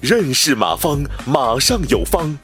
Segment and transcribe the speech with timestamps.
[0.00, 2.36] 认识马方，马上有方。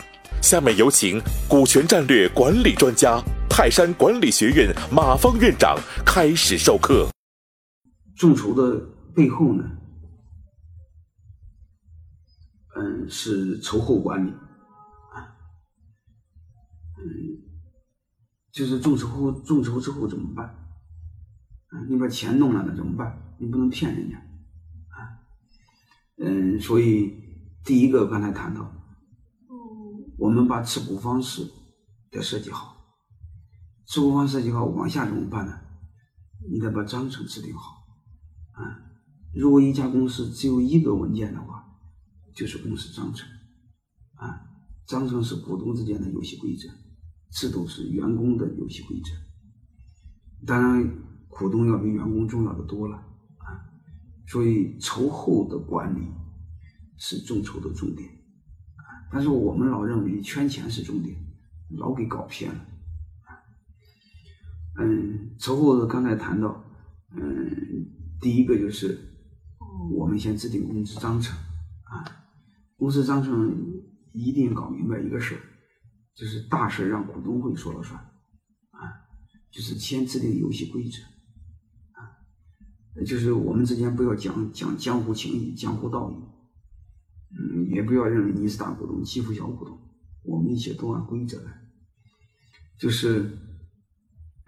[0.43, 1.19] 下面有请
[1.49, 7.09] 股权战略管理专家、泰山管理学院马方院长开始授课。
[8.15, 8.79] 众筹的
[9.15, 9.65] 背后呢，
[12.77, 14.31] 嗯，是筹后管理
[15.15, 15.33] 啊，
[16.99, 17.41] 嗯，
[18.53, 20.64] 就是众筹后众筹之后怎么办？
[21.75, 23.35] 啊，你把钱弄来了怎么办？
[23.39, 25.27] 你不能骗人家啊，
[26.19, 27.13] 嗯，所以
[27.65, 28.71] 第一个刚才谈到。
[30.17, 31.45] 我们把持股方式
[32.09, 32.77] 得设计好，
[33.87, 35.61] 持股方式设计好，往下怎么办呢？
[36.49, 37.85] 你得把章程制定好。
[38.53, 38.81] 啊，
[39.35, 41.67] 如果一家公司只有一个文件的话，
[42.33, 43.29] 就是公司章程。
[44.15, 44.41] 啊，
[44.87, 46.69] 章程是股东之间的游戏规则，
[47.33, 49.11] 制度是员工的游戏规则。
[50.47, 50.89] 当然，
[51.37, 52.97] 股东要比员工重要的多了。
[52.97, 53.61] 啊，
[54.27, 56.09] 所以筹后的管理
[56.97, 59.05] 是众筹的重点啊。
[59.11, 61.17] 但是我们老认为圈钱是重点，
[61.71, 62.67] 老给搞偏了。
[64.77, 66.65] 嗯，筹后的刚才谈到，
[67.11, 67.87] 嗯，
[68.21, 68.99] 第一个就是
[69.93, 71.37] 我们先制定公司章程
[71.85, 72.05] 啊，
[72.77, 73.55] 公司章程
[74.13, 75.41] 一定搞明白一个事儿，
[76.17, 78.01] 就是大事让股东会说了算
[78.71, 79.07] 啊，
[79.49, 80.99] 就是先制定游戏规则，
[83.05, 86.15] 就是我们之间不要讲讲江湖情义、江湖道义。
[87.37, 89.77] 嗯，也不要认为你是大股东欺负小股东，
[90.23, 91.51] 我们一切都按规则来，
[92.79, 93.37] 就是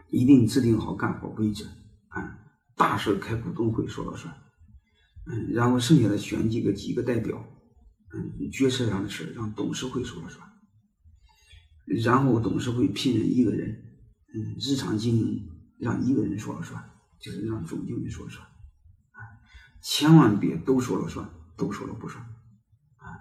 [0.08, 1.64] 一定制定好干好规则
[2.06, 2.38] 啊，
[2.76, 4.32] 大事开股东会说了算，
[5.26, 7.44] 嗯，然后剩下的选几个几个代表，
[8.14, 10.48] 嗯，决策上的事让董事会说了算，
[12.04, 13.68] 然后董事会聘任一个人，
[14.32, 15.48] 嗯，日常经营
[15.80, 16.80] 让一个人说了算，
[17.26, 19.18] 就是让总经理说了算，啊，
[19.82, 22.22] 千万别都说了算，都说了不算。
[22.98, 23.18] 啊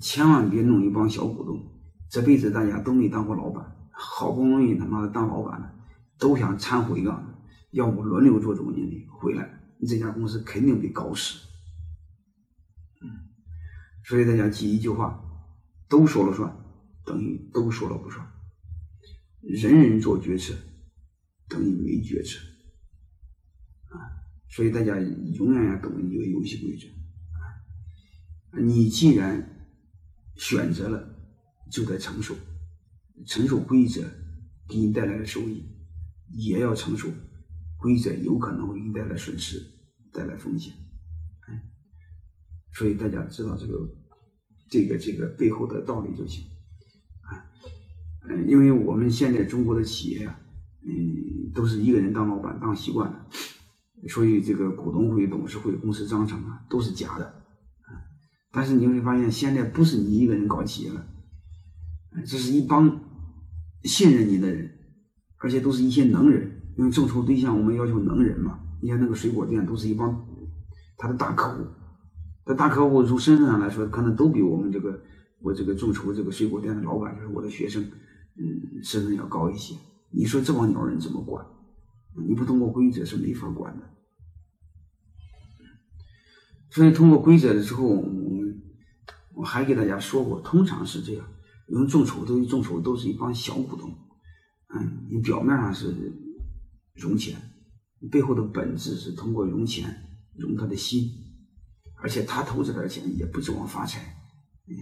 [0.00, 1.80] 千万别弄一帮小股东，
[2.10, 5.72] 这辈子大家都没当过老板，好不容易他妈的当老板了，
[6.18, 7.24] 都想掺和一个，
[7.70, 11.38] 要不轮流做总经理，回来你这家公司肯定被搞死。
[14.02, 15.22] 所以大家记一句话：
[15.88, 16.56] 都说了算，
[17.04, 18.26] 等于都说了不算；
[19.42, 20.54] 人人做决策，
[21.48, 22.40] 等于没决策。
[24.48, 26.86] 所以大家永远要懂一个游戏规则。
[27.38, 29.68] 啊，你既然
[30.36, 31.08] 选择了
[31.70, 32.34] 就得承受，
[33.26, 34.02] 承受规则
[34.68, 35.64] 给你带来的收益，
[36.30, 37.08] 也要承受
[37.76, 39.60] 规则有可能会给你带来损失、
[40.12, 40.72] 带来风险。
[41.48, 41.60] 嗯，
[42.72, 43.88] 所以大家知道这个、
[44.70, 46.44] 这个、这个背后的道理就行。
[47.20, 47.44] 啊，
[48.28, 50.40] 嗯，因为我们现在中国的企业啊，
[50.86, 53.28] 嗯，都是一个人当老板当习惯了，
[54.06, 57.34] 所以这个股东会、董事会、公司章程啊，都是假的。
[58.52, 61.06] 但是你会发现，现在不是你一个人搞企业了，
[62.26, 63.00] 这是一帮
[63.84, 64.70] 信任你的人，
[65.38, 66.60] 而且都是一些能人。
[66.76, 68.60] 因为众筹对象，我们要求能人嘛。
[68.80, 70.24] 你看那个水果店，都是一帮
[70.96, 71.66] 他的大客户，
[72.46, 75.02] 这大客户从身份上来说，可能都比我们这个
[75.40, 79.74] 我这个众筹这个水果店的老板，就是我的学生，嗯，身份要高一些。
[80.10, 81.44] 你说这帮鸟人怎么管？
[82.26, 83.84] 你不通过规则是没法管的。
[86.70, 87.84] 所以通过规则了之后。
[87.86, 91.24] 我我还给大家说过，通常是这样，
[91.68, 93.88] 因为众筹都众筹都是一帮小股东，
[94.74, 95.94] 嗯，你表面上是
[96.96, 97.36] 融钱，
[98.10, 99.94] 背后的本质是通过融钱
[100.36, 101.08] 融他的心，
[102.02, 104.12] 而且他投这点钱也不指望发财，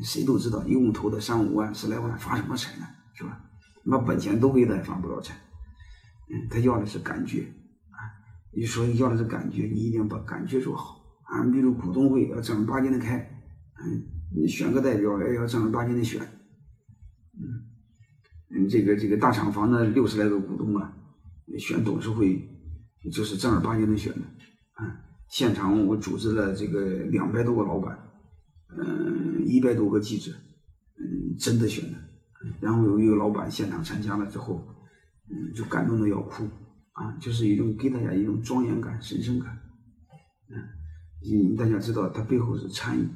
[0.03, 2.87] 谁都知道，一共投的三五万、十来万，发什么财呢？
[3.13, 3.39] 是吧？
[3.85, 5.39] 你把本钱都给他，也发不了财，
[6.29, 7.43] 嗯，他要的是感觉
[7.91, 7.99] 啊，
[8.53, 13.19] 你说要的是感觉，你一定要把感觉做好啊，比如股东会要正儿八经的开，
[13.81, 14.15] 嗯。
[14.35, 16.21] 你选个代表也要正儿八经的选，
[17.39, 17.63] 嗯，
[18.51, 20.93] 嗯，这个这个大厂房的六十来个股东啊，
[21.57, 22.37] 选董事会
[23.13, 24.21] 就是正儿八经的选的，
[24.73, 27.97] 啊，现场我组织了这个两百多个老板，
[28.77, 30.33] 嗯，一百多个记者，
[30.99, 31.99] 嗯，真的选的，
[32.61, 34.61] 然后有一个老板现场参加了之后，
[35.29, 36.45] 嗯，就感动的要哭，
[36.93, 39.59] 啊，就是一种给大家一种庄严感、神圣感，
[40.51, 40.57] 嗯，
[41.53, 43.07] 嗯，大家知道他背后是参与。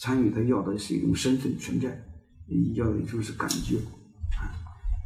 [0.00, 1.88] 参与他要的是一种身份存在，
[2.74, 3.78] 要的就是感觉
[4.38, 4.46] 啊，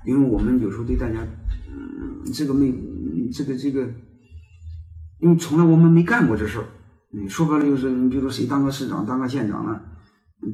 [0.05, 1.27] 因为我们有时候对大家，
[1.67, 2.71] 嗯，这个没，
[3.33, 3.89] 这个这个，
[5.19, 6.67] 因为从来我们没干过这事儿，
[7.15, 9.83] 嗯，说白了就是，你比如说谁当个市长、当个县长了，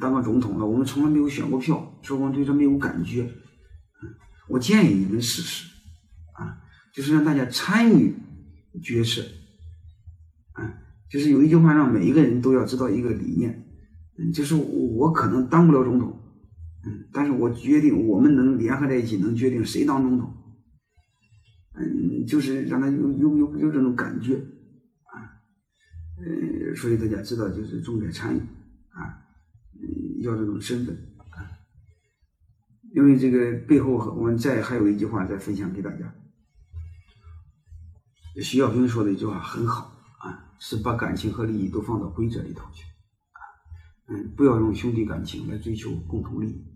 [0.00, 3.28] 当个总统了，我们从来没有选过票，说我们对这没有感觉，
[4.48, 5.68] 我建议你们试试，
[6.34, 6.60] 啊，
[6.92, 8.14] 就是让大家参与
[8.82, 9.22] 决策，
[10.52, 10.84] 啊。
[11.10, 13.66] 就是有一句话让每一个人都要知道一个理念，
[14.18, 16.20] 嗯，就是我可能当不了总统，
[16.84, 20.34] 嗯，但是我决定我们能联合在一起，能决定谁当总统，
[21.74, 25.16] 嗯，就是让他有有有有这种感觉，啊，
[26.18, 28.40] 嗯，所以大家知道就是重在参与，
[28.90, 29.24] 啊，
[29.80, 30.94] 嗯要这种身份，
[33.08, 36.14] 因为这个背后我们再还有一句话再分享给大家，
[38.42, 40.44] 徐小平说的一句话很好啊。
[40.58, 42.82] 是把感情和利益都放到规则里头去，
[43.32, 43.40] 啊，
[44.08, 46.66] 嗯，不要用兄弟感情来追求共同利益，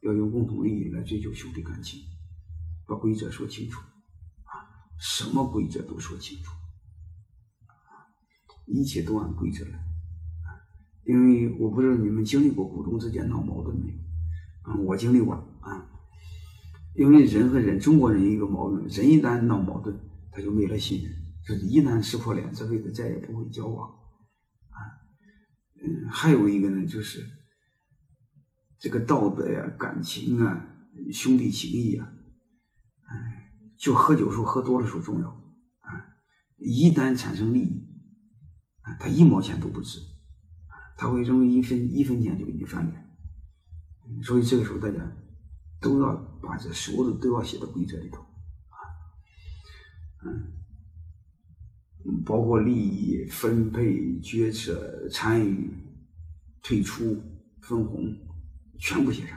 [0.00, 2.00] 要用共同利益来追求兄弟感情，
[2.86, 3.80] 把规则说清楚，
[4.44, 4.64] 啊，
[4.98, 6.52] 什么规则都说清楚，
[8.64, 9.78] 一切都按规则来，
[11.04, 13.98] 因为我不知道你们经历过股东之间闹矛盾没有，
[14.70, 15.90] 啊，我经历过，啊，
[16.94, 19.98] 因为人和人，中国人一个矛盾，人一旦闹矛盾，
[20.30, 21.12] 他就没了信任。
[21.46, 24.78] 就是一旦撕破脸，这辈子再也不会交往，啊，
[25.80, 27.24] 嗯，还有一个呢，就是
[28.80, 30.66] 这个道德呀、感情啊、
[31.12, 32.12] 兄弟情谊啊，
[33.02, 36.18] 哎，就喝酒时候喝多了时候重要，啊，
[36.56, 37.88] 一旦产生利益，
[38.80, 44.98] 啊，他一毛钱都不值，啊，他会认为一分一分钱就给你翻脸，所以这个时候大家
[45.86, 48.20] 都要把这所有的都要写到规则里头，
[48.68, 48.76] 啊，
[50.24, 50.52] 嗯。
[52.24, 55.70] 包括利益分配、决策、参与、
[56.62, 57.20] 退出、
[57.60, 58.16] 分红，
[58.78, 59.36] 全部写上。